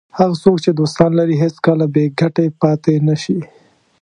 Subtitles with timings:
[0.17, 3.39] هغه څوک چې دوستان لري هېڅکله بې ګټې پاتې نه شي.